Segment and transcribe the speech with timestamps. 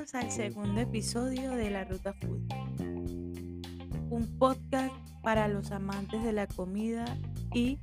[0.00, 2.40] Al segundo episodio de La Ruta Food,
[4.08, 7.04] un podcast para los amantes de la comida
[7.52, 7.78] y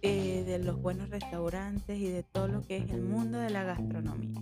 [0.00, 3.64] eh, de los buenos restaurantes y de todo lo que es el mundo de la
[3.64, 4.40] gastronomía.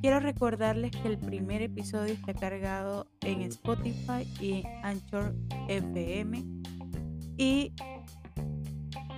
[0.00, 5.34] Quiero recordarles que el primer episodio está cargado en Spotify y Anchor
[5.68, 6.44] FM
[7.36, 7.74] y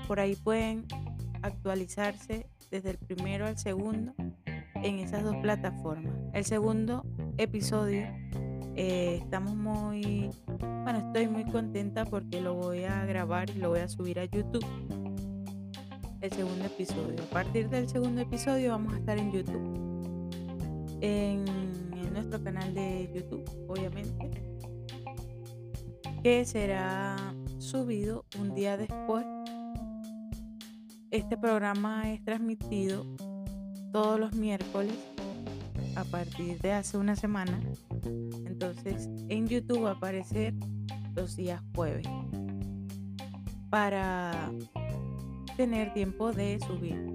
[0.08, 0.84] por ahí pueden
[1.42, 4.14] actualizarse desde el primero al segundo
[4.84, 6.14] en esas dos plataformas.
[6.34, 7.04] El segundo
[7.38, 8.06] episodio
[8.76, 13.80] eh, estamos muy, bueno, estoy muy contenta porque lo voy a grabar y lo voy
[13.80, 14.64] a subir a YouTube.
[16.20, 17.22] El segundo episodio.
[17.22, 20.28] A partir del segundo episodio vamos a estar en YouTube.
[21.00, 21.44] En,
[21.94, 24.42] en nuestro canal de YouTube, obviamente.
[26.22, 27.16] Que será
[27.58, 29.24] subido un día después.
[31.10, 33.06] Este programa es transmitido
[33.94, 34.92] todos los miércoles
[35.94, 37.60] a partir de hace una semana.
[38.44, 40.52] Entonces en YouTube va a aparecer
[41.14, 42.08] los días jueves
[43.70, 44.50] para
[45.56, 47.06] tener tiempo de subir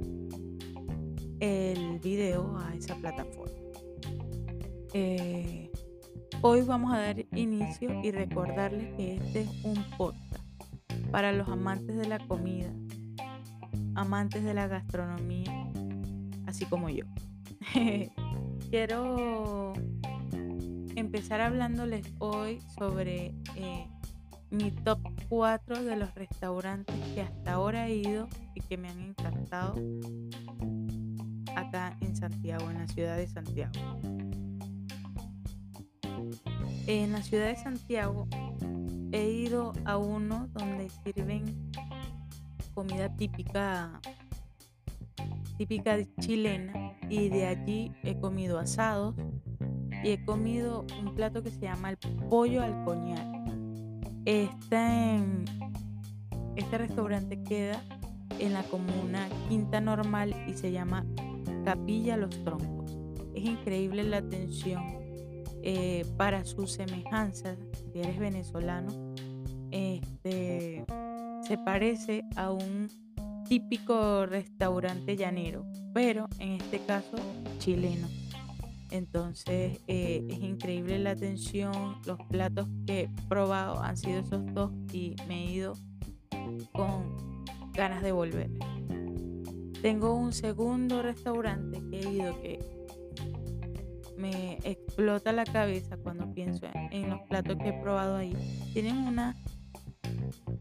[1.41, 3.57] el video a esa plataforma.
[4.93, 5.69] Eh,
[6.41, 10.45] hoy vamos a dar inicio y recordarles que este es un podcast
[11.11, 12.73] para los amantes de la comida,
[13.95, 15.68] amantes de la gastronomía
[16.49, 17.05] así como yo.
[18.69, 19.73] Quiero
[20.95, 23.87] empezar hablándoles hoy sobre eh,
[24.49, 28.99] mi top 4 de los restaurantes que hasta ahora he ido y que me han
[28.99, 29.75] encantado
[31.55, 33.73] acá en Santiago, en la ciudad de Santiago.
[36.87, 38.27] En la ciudad de Santiago
[39.11, 41.71] he ido a uno donde sirven
[42.73, 43.99] comida típica
[45.59, 49.13] típica chilena y de allí he comido asados
[50.05, 51.97] y he comido un plato que se llama el
[52.29, 53.27] pollo al coñac.
[54.23, 55.19] Este,
[56.55, 57.83] este restaurante queda
[58.39, 61.05] en la comuna Quinta Normal y se llama
[61.65, 62.97] Capilla Los Troncos.
[63.35, 64.81] Es increíble la atención
[65.61, 67.57] eh, para sus semejanzas.
[67.91, 69.13] Si eres venezolano,
[69.71, 70.85] este,
[71.45, 72.87] se parece a un
[73.49, 77.17] típico restaurante llanero, pero en este caso
[77.57, 78.07] chileno.
[78.91, 84.71] Entonces eh, es increíble la atención, los platos que he probado han sido esos dos
[84.93, 85.73] y me he ido
[86.71, 87.43] con
[87.73, 88.51] ganas de volver.
[89.81, 92.59] Tengo un segundo restaurante que he ido que
[94.17, 98.35] me explota la cabeza cuando pienso en los platos que he probado ahí.
[98.73, 99.35] Tienen una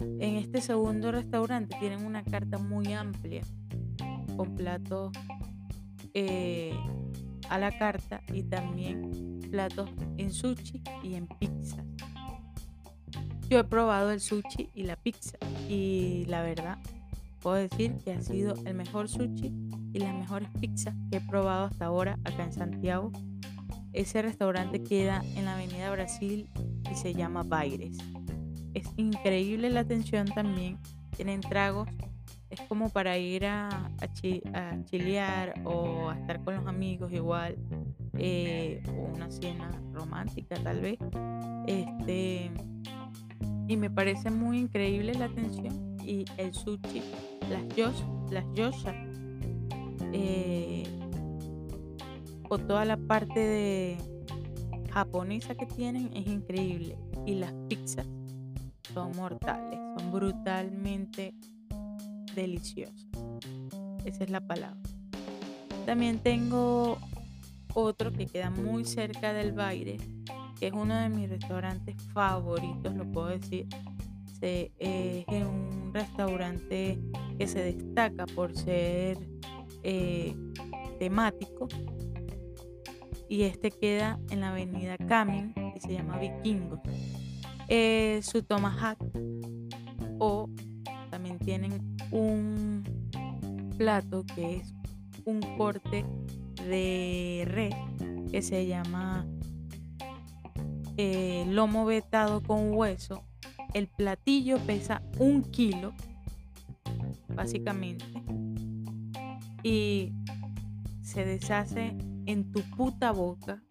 [0.01, 3.43] en este segundo restaurante tienen una carta muy amplia
[4.37, 5.13] con platos
[6.15, 6.75] eh,
[7.49, 11.85] a la carta y también platos en sushi y en pizza.
[13.49, 15.39] Yo he probado el sushi y la pizza
[15.69, 16.79] y la verdad
[17.41, 19.53] puedo decir que ha sido el mejor sushi
[19.93, 23.11] y las mejores pizzas que he probado hasta ahora acá en Santiago.
[23.93, 26.47] Ese restaurante queda en la Avenida Brasil
[26.91, 27.97] y se llama Baires
[28.79, 30.79] es increíble la atención también.
[31.17, 31.89] Tienen tragos,
[32.51, 37.57] es como para ir a, a, chilear o a estar con los amigos igual,
[38.17, 40.99] eh, o una cena romántica tal vez.
[41.67, 42.51] Este,
[43.67, 47.03] y me parece muy increíble la atención y el sushi,
[47.51, 48.01] las yosh,
[48.31, 48.95] las yosha,
[50.13, 50.85] eh,
[52.49, 53.99] o toda la parte de
[54.91, 56.97] japonesa que tienen es increíble
[57.27, 58.07] y las pizzas
[58.99, 61.33] son mortales, son brutalmente
[62.35, 63.07] deliciosas.
[64.05, 64.81] Esa es la palabra.
[65.87, 66.99] También tengo
[67.75, 69.99] otro que queda muy cerca del baile,
[70.59, 73.69] que es uno de mis restaurantes favoritos, lo puedo decir.
[74.41, 76.99] es un restaurante
[77.39, 79.17] que se destaca por ser
[79.85, 80.35] eh,
[80.99, 81.69] temático
[83.29, 86.81] y este queda en la avenida Camin y se llama Vikingos
[87.69, 88.99] eh, su tomahawk
[90.19, 90.49] o
[91.11, 92.83] también tienen un
[93.77, 94.75] plato que es
[95.25, 96.05] un corte
[96.67, 97.75] de res
[98.31, 99.27] que se llama
[100.97, 103.25] eh, lomo vetado con hueso.
[103.75, 105.93] El platillo pesa un kilo,
[107.29, 108.05] básicamente,
[109.63, 110.13] y
[111.03, 113.63] se deshace en tu puta boca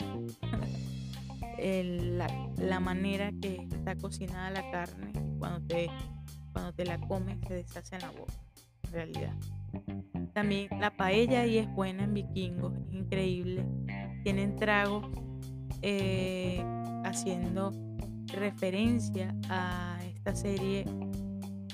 [1.57, 5.89] la, manera que está cocinada la carne, cuando te,
[6.51, 8.33] cuando te la comes se deshace en la boca,
[8.83, 9.33] en realidad.
[10.33, 13.65] También la paella ahí es buena en vikingos, es increíble.
[14.24, 15.06] tienen tragos
[15.81, 16.63] eh,
[17.04, 17.71] haciendo
[18.27, 20.86] referencia a esta serie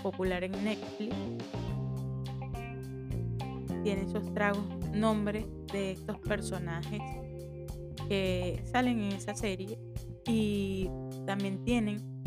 [0.02, 1.16] popular en Netflix.
[3.84, 4.64] Tiene esos tragos
[4.94, 7.02] nombres de estos personajes
[8.08, 9.80] que salen en esa serie
[10.26, 10.90] y
[11.26, 12.24] también tienen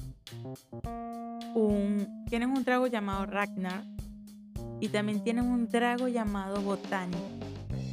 [1.55, 3.85] un, tienen un trago llamado Ragnar
[4.81, 7.17] y también tienen un trago llamado Botany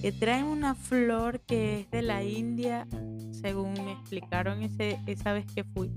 [0.02, 2.88] que traen una flor que es de la India
[3.32, 5.92] según me explicaron ese, esa vez que fui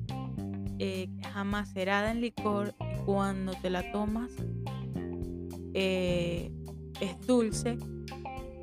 [0.78, 1.08] eh,
[1.44, 4.30] macerada en licor y cuando te la tomas
[5.74, 6.52] eh,
[7.00, 7.78] es dulce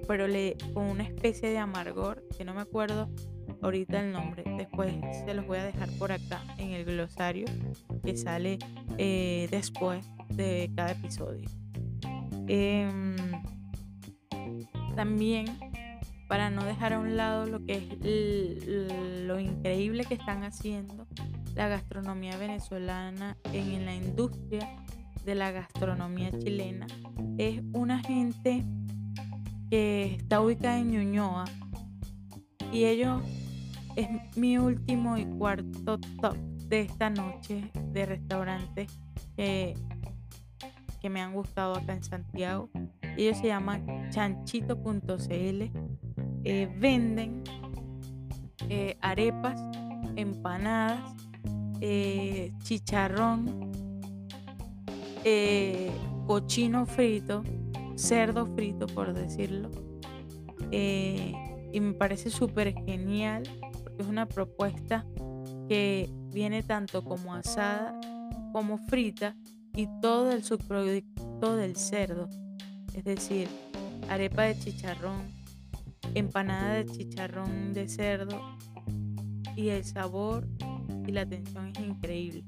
[0.08, 3.10] pero le, con una especie de amargor que no me acuerdo
[3.62, 4.44] ahorita el nombre.
[4.58, 4.94] Después
[5.26, 7.46] se los voy a dejar por acá en el glosario
[8.04, 8.60] que sale
[8.98, 11.50] eh, después de cada episodio.
[12.48, 13.16] Em,
[14.96, 15.46] también
[16.28, 21.08] para no dejar a un lado lo que es lo increíble que están haciendo
[21.56, 24.84] la gastronomía venezolana en la industria
[25.26, 26.88] de la gastronomía chilena.
[27.38, 28.66] Es una gente
[29.74, 31.46] que está ubicada en Ñuñoa
[32.72, 33.24] y ellos
[33.96, 36.38] es mi último y cuarto top
[36.68, 38.92] de esta noche de restaurantes
[39.36, 39.74] que,
[41.10, 42.70] me han gustado acá en Santiago.
[43.18, 45.64] Ellos se llaman chanchito.cl.
[46.44, 47.44] Eh, venden
[48.70, 49.60] eh, arepas,
[50.16, 51.16] empanadas,
[51.82, 53.72] eh, chicharrón,
[56.28, 57.44] cochino frito,
[57.96, 59.70] cerdo frito por decirlo.
[60.72, 63.44] y me parece súper genial
[63.98, 65.06] es una propuesta
[65.68, 68.00] que viene tanto como asada
[68.52, 69.36] como frita
[69.76, 72.30] y todo el subproducto del cerdo,
[72.94, 73.48] es decir,
[74.10, 75.24] arepa de chicharrón,
[76.14, 78.40] empanada de chicharrón de cerdo
[79.56, 80.48] y el sabor
[81.08, 82.44] y la atención es increíble.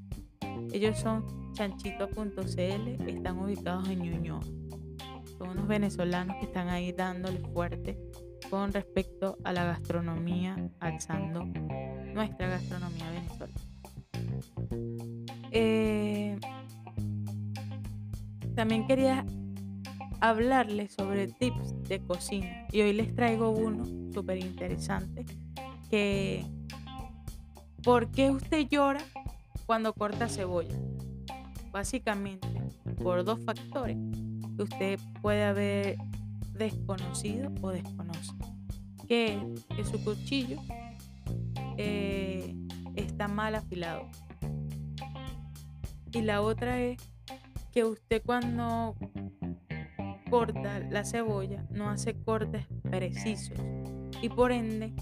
[0.72, 4.40] Ellos son chanchito.cl, están ubicados en Ñuñoa.
[5.38, 7.98] Son unos venezolanos que están ahí dándole fuerte
[8.50, 13.60] con respecto a la gastronomía, alzando nuestra gastronomía venezolana.
[15.50, 16.38] Eh,
[18.54, 19.24] también quería
[20.20, 25.26] hablarles sobre tips de cocina y hoy les traigo uno súper interesante
[25.90, 26.44] que
[27.82, 29.00] ¿por qué usted llora
[29.66, 30.74] cuando corta cebolla?
[31.70, 32.48] Básicamente
[33.02, 33.98] por dos factores
[34.56, 35.98] que usted puede haber
[36.52, 38.32] desconocido o desconoce.
[39.06, 39.38] Que,
[39.90, 40.58] su cuchillo
[41.76, 42.54] eh,
[42.96, 44.08] está mal afilado.
[46.12, 46.98] Y la otra es
[47.72, 48.96] que usted cuando
[50.30, 53.58] corta la cebolla no hace cortes precisos
[54.22, 54.92] y por ende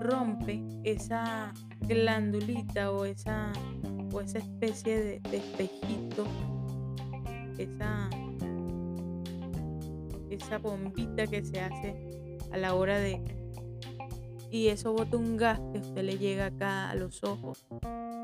[0.00, 3.52] rompe esa glandulita o esa,
[4.12, 6.26] o esa especie de, de espejito,
[7.58, 8.10] esa
[10.30, 13.20] esa bombita que se hace a la hora de...
[14.50, 17.66] Y eso bota un gas que usted le llega acá a los ojos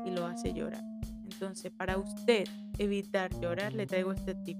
[0.05, 0.83] y lo hace llorar.
[1.23, 2.47] Entonces, para usted
[2.77, 4.57] evitar llorar, le traigo este tip.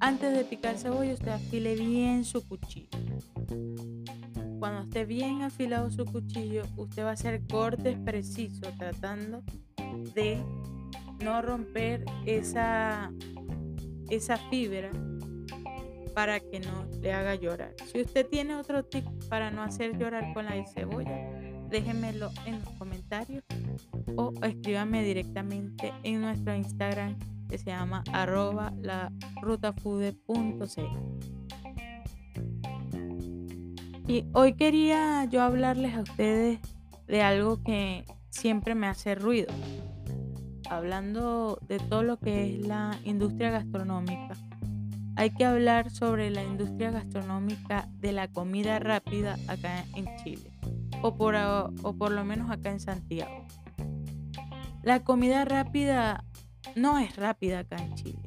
[0.00, 2.88] Antes de picar cebolla, usted afile bien su cuchillo.
[4.58, 9.42] Cuando esté bien afilado su cuchillo, usted va a hacer cortes precisos tratando
[10.14, 10.42] de
[11.22, 13.12] no romper esa,
[14.10, 14.90] esa fibra
[16.14, 17.74] para que no le haga llorar.
[17.92, 21.30] Si usted tiene otro tip para no hacer llorar con la cebolla,
[21.70, 23.44] déjenmelo en los comentarios
[24.16, 27.16] o escríbame directamente en nuestro Instagram
[27.48, 29.12] que se llama arroba la
[34.06, 36.58] Y hoy quería yo hablarles a ustedes
[37.06, 39.52] de algo que siempre me hace ruido.
[40.70, 44.34] Hablando de todo lo que es la industria gastronómica
[45.18, 50.52] hay que hablar sobre la industria gastronómica de la comida rápida acá en Chile,
[51.02, 53.44] o por, o por lo menos acá en Santiago.
[54.84, 56.24] La comida rápida
[56.76, 58.22] no es rápida acá en Chile.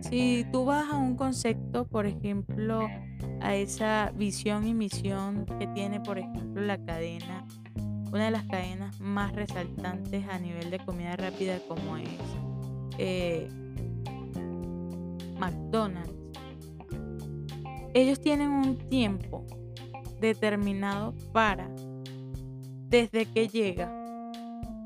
[0.00, 2.88] Si tú vas a un concepto, por ejemplo,
[3.40, 7.46] a esa visión y misión que tiene, por ejemplo, la cadena,
[8.12, 12.08] una de las cadenas más resaltantes a nivel de comida rápida como es
[12.98, 13.48] eh,
[15.38, 16.12] McDonald's,
[17.94, 19.44] ellos tienen un tiempo
[20.20, 21.68] determinado para,
[22.88, 23.90] desde que llega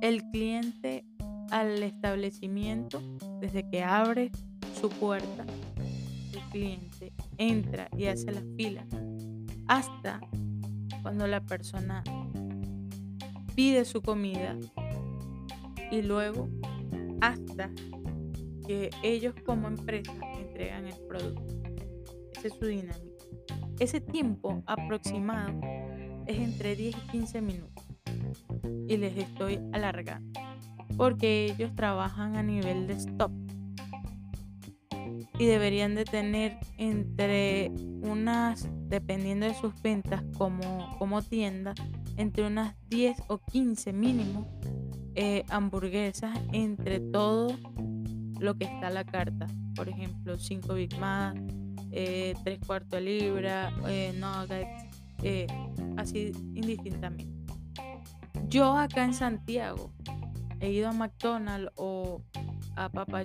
[0.01, 1.05] el cliente
[1.51, 3.01] al establecimiento,
[3.41, 4.31] desde que abre
[4.81, 5.45] su puerta,
[6.33, 8.85] el cliente entra y hace la fila,
[9.67, 10.21] hasta
[11.03, 12.03] cuando la persona
[13.55, 14.57] pide su comida
[15.91, 16.49] y luego
[17.21, 17.71] hasta
[18.67, 21.43] que ellos como empresa entregan el producto.
[22.37, 23.25] Esa es su dinámica.
[23.79, 25.61] Ese tiempo aproximado
[26.27, 27.85] es entre 10 y 15 minutos.
[28.87, 30.41] Y les estoy alargando.
[30.97, 33.33] Porque ellos trabajan a nivel de stop.
[35.41, 41.75] Y deberían de tener entre unas, dependiendo de sus ventas como, como tienda,
[42.19, 44.47] entre unas 10 o 15 mínimo
[45.15, 47.57] eh, hamburguesas entre todo
[48.39, 49.47] lo que está a la carta.
[49.75, 51.35] Por ejemplo, 5 Big Mac,
[51.91, 54.85] 3 eh, cuartos de libra, eh, nuggets,
[55.23, 55.47] eh,
[55.97, 57.55] así indistintamente.
[58.49, 59.91] Yo acá en Santiago
[60.61, 62.23] he ido a McDonald's o
[62.77, 63.25] a Papa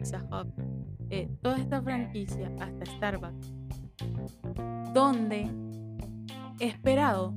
[0.00, 0.48] Pizza Hut,
[1.42, 3.52] toda esta franquicia hasta Starbucks,
[4.94, 5.50] donde
[6.58, 7.34] he esperado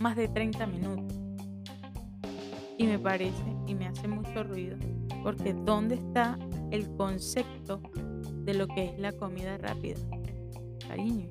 [0.00, 1.16] más de 30 minutos.
[2.76, 4.76] Y me parece y me hace mucho ruido
[5.22, 6.38] porque ¿dónde está
[6.70, 7.80] el concepto
[8.44, 9.98] de lo que es la comida rápida?
[10.86, 11.30] Cariño,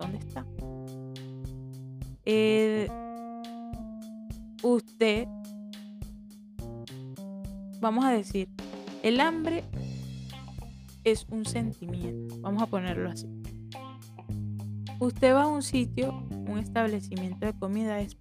[0.00, 0.44] ¿dónde está?
[2.24, 2.88] Eh,
[4.64, 5.28] usted,
[7.80, 8.48] vamos a decir,
[9.04, 9.62] el hambre
[11.04, 13.26] es un sentimiento, vamos a ponerlo así.
[14.98, 18.16] Usted va a un sitio, un establecimiento de comida es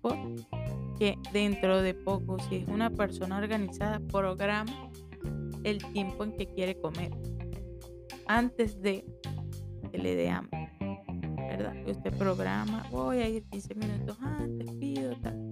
[0.97, 4.89] que dentro de poco, si es una persona organizada, programa
[5.63, 7.11] el tiempo en que quiere comer
[8.27, 9.05] antes de
[9.91, 10.69] que le dé hambre.
[11.37, 11.75] ¿Verdad?
[11.87, 15.51] Usted programa, voy a ir 15 minutos antes, pido tal.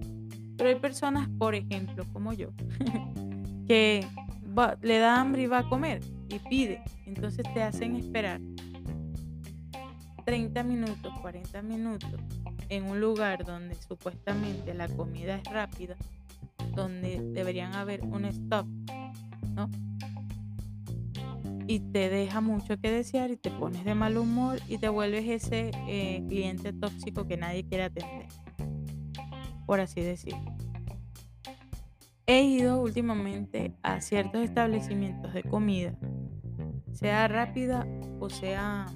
[0.56, 2.48] Pero hay personas, por ejemplo, como yo,
[3.68, 4.04] que
[4.82, 6.82] le da hambre y va a comer y pide.
[7.06, 8.40] Entonces te hacen esperar
[10.24, 12.20] 30 minutos, 40 minutos
[12.68, 15.96] en un lugar donde supuestamente la comida es rápida,
[16.74, 18.66] donde deberían haber un stop,
[19.54, 19.68] ¿no?
[21.66, 25.28] Y te deja mucho que desear y te pones de mal humor y te vuelves
[25.28, 28.26] ese eh, cliente tóxico que nadie quiere atender,
[29.66, 30.56] por así decirlo.
[32.26, 35.96] He ido últimamente a ciertos establecimientos de comida,
[37.00, 37.86] sea rápida
[38.20, 38.86] o sea,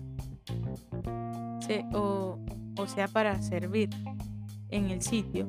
[1.95, 2.39] o,
[2.87, 3.89] sea para servir
[4.69, 5.49] en el sitio,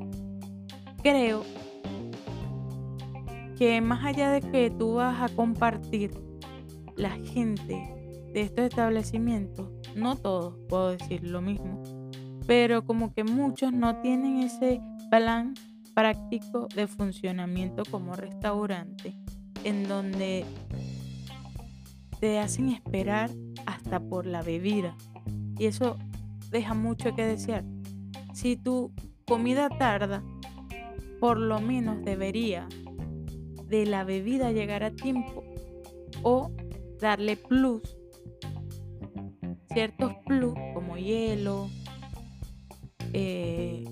[1.04, 1.44] creo
[3.58, 6.12] que más allá de que tú vas a compartir
[6.96, 7.94] la gente
[8.34, 11.84] de estos establecimientos, no todos puedo decir lo mismo,
[12.48, 14.82] pero como que muchos no tienen ese
[15.12, 15.54] plan
[15.94, 19.16] práctico de funcionamiento como restaurante,
[19.64, 20.46] en donde
[22.20, 23.30] te hacen esperar
[23.66, 24.96] hasta por la bebida.
[25.58, 25.98] Y eso
[26.52, 27.64] deja mucho que desear.
[28.34, 28.92] Si tu
[29.26, 30.24] comida tarda,
[31.20, 32.68] por lo menos debería
[33.68, 35.44] de la bebida llegar a tiempo
[36.24, 36.52] o
[37.00, 37.82] darle plus,
[39.74, 41.70] ciertos plus como hielo,
[43.14, 43.84] eh,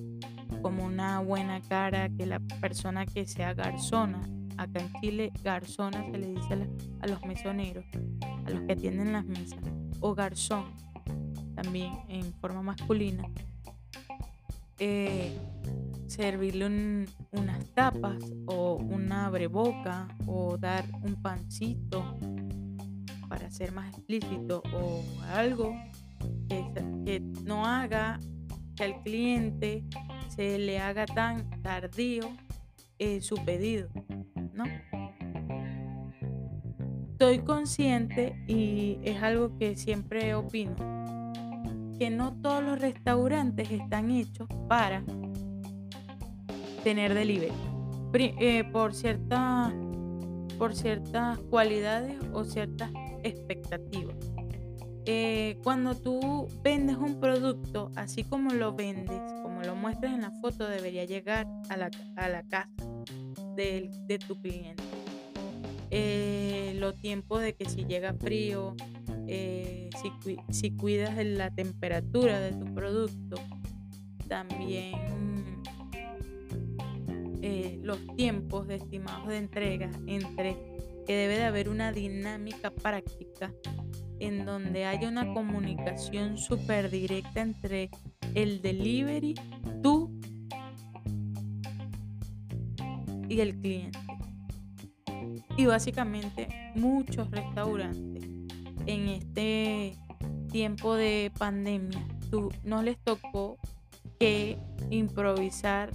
[0.61, 4.21] como una buena cara, que la persona que sea garzona,
[4.57, 6.69] acá en Chile garzona se le dice
[7.01, 7.85] a los mesoneros,
[8.45, 9.59] a los que atienden las mesas,
[9.99, 10.65] o garzón,
[11.55, 13.23] también en forma masculina,
[14.79, 15.37] eh,
[16.07, 22.17] servirle unas tapas o una breboca o dar un pancito
[23.29, 25.75] para ser más explícito o algo
[26.47, 28.19] que, no haga
[28.75, 29.83] que al cliente
[30.29, 32.29] se le haga tan tardío
[32.99, 33.89] eh, su pedido,
[34.53, 34.65] ¿no?
[37.11, 40.75] Estoy consciente y es algo que siempre opino
[41.97, 45.03] que no todos los restaurantes están hechos para
[46.83, 47.53] tener delivery
[48.13, 49.73] eh, por, ciertas
[50.57, 52.91] por ciertas cualidades o ciertas
[53.23, 54.15] expectativas.
[55.05, 60.31] Eh, cuando tú vendes un producto, así como lo vendes, como lo muestras en la
[60.31, 61.89] foto, debería llegar a la,
[62.43, 62.69] casa
[63.55, 64.83] de, tu cliente.
[65.91, 68.75] Eh, los tiempos de que si llega frío,
[69.27, 69.89] eh,
[70.49, 73.37] si, cuidas de la temperatura de tu producto,
[74.27, 74.95] también
[77.41, 80.57] eh, los tiempos de estimados de entrega entre
[81.05, 83.53] que debe de haber una dinámica práctica
[84.19, 87.89] en donde haya una comunicación súper directa entre
[88.35, 89.35] el delivery,
[89.81, 90.02] tú
[93.33, 93.99] y el cliente.
[95.57, 98.23] Y básicamente muchos restaurantes
[98.85, 99.95] en este
[100.51, 102.05] tiempo de pandemia
[102.63, 103.57] no les tocó
[104.19, 104.57] que
[104.89, 105.91] improvisar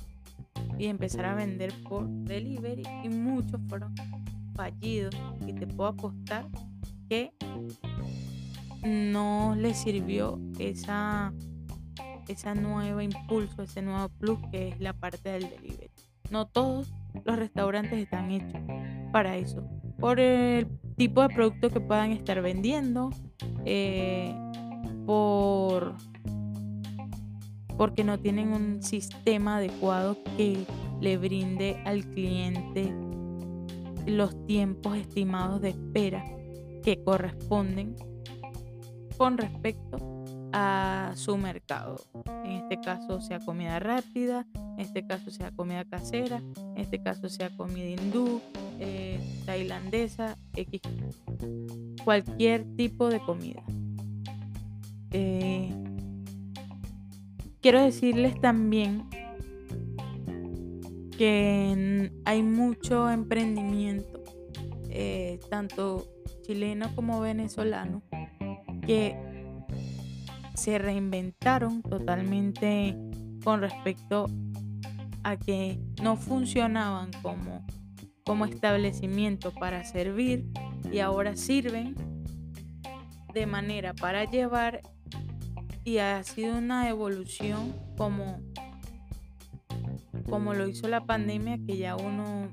[0.79, 3.95] y empezar a vender por delivery y muchos fueron
[4.55, 5.15] fallidos
[5.47, 6.47] y te puedo apostar
[7.09, 7.33] que
[8.85, 11.33] no les sirvió esa
[12.29, 15.91] esa nueva impulso, ese nuevo plus que es la parte del delivery.
[16.31, 16.93] No todos
[17.25, 18.61] los restaurantes están hechos
[19.13, 19.63] para eso.
[19.99, 23.11] Por el tipo de producto que puedan estar vendiendo,
[23.65, 24.35] eh,
[25.07, 25.95] por
[27.77, 30.67] porque no tienen un sistema adecuado que
[31.01, 32.93] le brinde al cliente
[34.05, 36.25] los tiempos estimados de espera
[36.83, 37.95] que corresponden
[39.17, 40.18] con respecto
[40.61, 42.01] a su mercado.
[42.45, 46.43] En este caso sea comida rápida, en este caso sea comida casera,
[46.75, 48.41] en este caso sea comida hindú,
[48.81, 50.81] eh, tailandesa, X,
[52.05, 53.63] cualquier tipo de comida.
[55.13, 55.73] Eh,
[57.61, 59.09] quiero decirles también
[61.17, 64.25] que hay mucho emprendimiento,
[64.91, 66.09] eh, tanto
[66.43, 68.03] chileno como venezolano,
[68.85, 69.28] que
[70.59, 72.97] se reinventaron totalmente
[73.45, 74.27] con respecto
[75.23, 77.65] a que no funcionaban como,
[78.25, 80.47] como establecimiento para servir
[80.93, 81.95] y ahora sirven
[83.33, 84.83] de manera para llevar
[85.85, 88.41] y ha sido una evolución como,
[90.29, 92.49] como lo hizo la pandemia que ya uno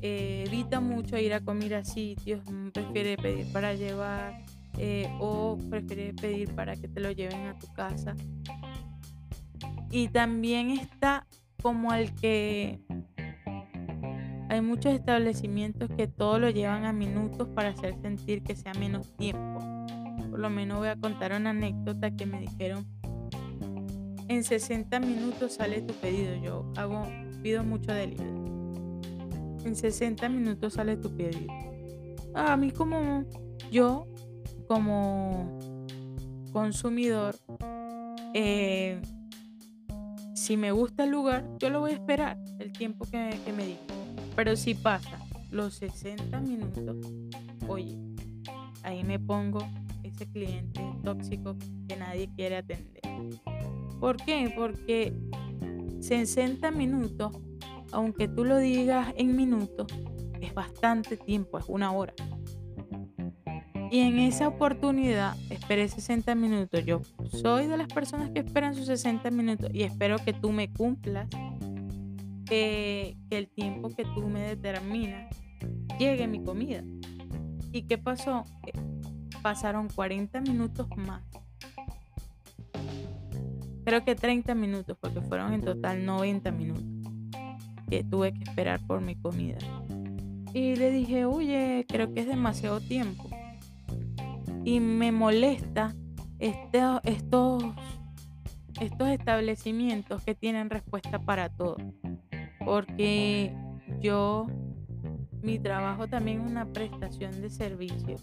[0.00, 2.40] eh, evita mucho ir a comer a sitios,
[2.72, 4.44] prefiere pedir para llevar
[4.78, 8.14] eh, o prefieres pedir para que te lo lleven a tu casa.
[9.90, 11.26] Y también está
[11.62, 12.80] como el que
[14.48, 19.14] hay muchos establecimientos que todo lo llevan a minutos para hacer sentir que sea menos
[19.16, 19.60] tiempo.
[20.30, 22.86] Por lo menos voy a contar una anécdota que me dijeron,
[24.28, 26.36] en 60 minutos sale tu pedido.
[26.36, 27.06] Yo hago,
[27.42, 28.30] pido mucho delivery.
[29.64, 31.52] En 60 minutos sale tu pedido.
[32.34, 33.24] A mí como
[33.70, 34.06] yo
[34.68, 35.58] como
[36.52, 37.34] consumidor,
[38.34, 39.00] eh,
[40.34, 43.80] si me gusta el lugar, yo lo voy a esperar el tiempo que, me diga.
[44.36, 45.18] Pero si pasa
[45.50, 46.96] los 60 minutos,
[47.66, 47.98] oye,
[48.82, 49.66] ahí me pongo
[50.02, 51.56] ese cliente tóxico
[51.88, 53.02] que nadie quiere atender.
[53.98, 54.52] ¿Por qué?
[54.54, 55.14] Porque
[56.00, 57.32] 60 minutos,
[57.90, 59.86] aunque tú lo digas en minutos,
[60.40, 62.14] es bastante tiempo, es una hora.
[63.90, 66.84] Y en esa oportunidad esperé 60 minutos.
[66.84, 70.70] Yo soy de las personas que esperan sus 60 minutos y espero que tú me
[70.70, 71.28] cumplas,
[72.44, 75.34] que, el tiempo que tú me determinas
[75.98, 76.82] llegue mi comida.
[77.72, 78.44] ¿Y qué pasó?
[78.66, 78.72] Eh,
[79.40, 81.22] pasaron 40 minutos más.
[83.84, 86.84] Creo que 30 minutos, porque fueron en total 90 minutos
[87.88, 89.56] que tuve que esperar por mi comida.
[90.52, 93.27] Y le dije, oye, creo que es demasiado tiempo
[94.68, 95.94] y me molesta
[96.38, 97.64] este, estos,
[98.78, 101.78] estos establecimientos que tienen respuesta para todo.
[102.66, 103.54] Porque
[104.00, 104.46] yo,
[105.40, 108.16] mi trabajo también es una prestación de servicio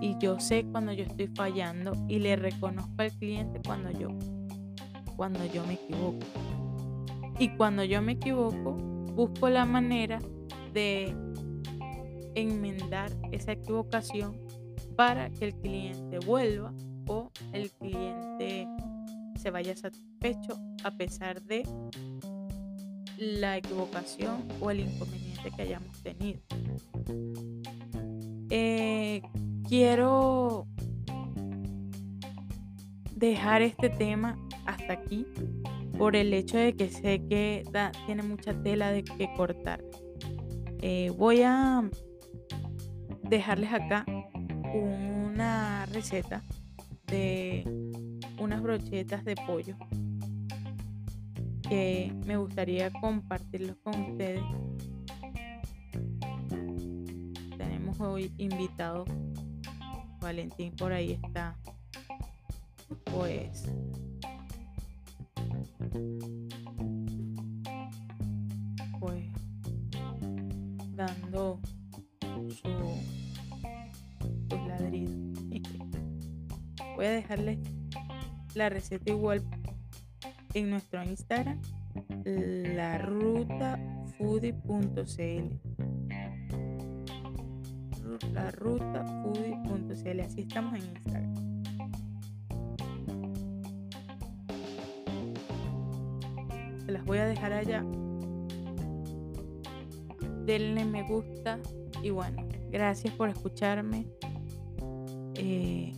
[0.00, 4.08] y yo sé cuando yo estoy fallando y le reconozco al cliente cuando yo,
[5.14, 6.26] cuando yo me equivoco.
[7.38, 10.18] Y cuando yo me equivoco, busco la manera
[10.72, 11.14] de
[12.34, 14.45] enmendar esa equivocación
[14.96, 16.72] para que el cliente vuelva
[17.06, 18.66] o el cliente
[19.36, 21.62] se vaya satisfecho a pesar de
[23.18, 26.40] la equivocación o el inconveniente que hayamos tenido.
[28.50, 29.22] Eh,
[29.68, 30.66] quiero
[33.14, 35.26] dejar este tema hasta aquí
[35.98, 37.64] por el hecho de que sé que
[38.06, 39.82] tiene mucha tela de que cortar.
[40.80, 41.88] Eh, voy a
[43.22, 44.04] dejarles acá
[44.78, 46.42] una receta
[47.06, 47.64] de
[48.38, 49.76] unas brochetas de pollo
[51.68, 54.42] que me gustaría compartirlos con ustedes.
[57.56, 59.04] Tenemos hoy invitado
[60.20, 61.56] Valentín por ahí está.
[63.04, 63.64] Pues
[77.26, 77.58] dejarles
[78.54, 79.42] la receta igual
[80.54, 81.60] en nuestro Instagram,
[82.24, 83.78] la ruta
[88.32, 89.04] La ruta
[90.22, 91.34] así estamos en Instagram.
[96.84, 97.84] Se las voy a dejar allá.
[100.44, 101.58] Denle me gusta
[102.02, 104.06] y bueno, gracias por escucharme.
[105.34, 105.92] Eh,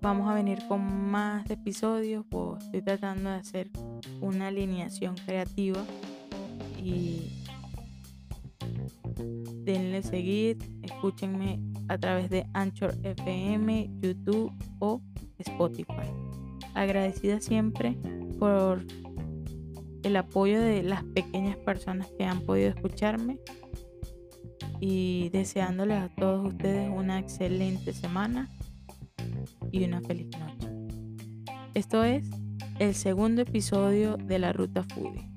[0.00, 3.70] vamos a venir con más episodios, pues estoy tratando de hacer
[4.20, 5.84] una alineación creativa
[6.82, 7.44] y
[9.64, 15.00] denle seguir, escúchenme a través de Anchor FM, YouTube o
[15.38, 16.08] Spotify.
[16.74, 17.96] Agradecida siempre
[18.38, 18.84] por
[20.02, 23.38] el apoyo de las pequeñas personas que han podido escucharme
[24.80, 28.50] y deseándoles a todos ustedes una excelente semana
[29.72, 30.68] y una feliz noche.
[31.74, 32.30] Esto es
[32.78, 35.31] el segundo episodio de la Ruta Foodie.